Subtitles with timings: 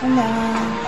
[0.00, 0.87] こん。